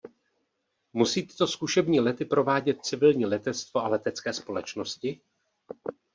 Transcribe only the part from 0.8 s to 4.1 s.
Musí tyto zkušební lety provádět civilní letectvo a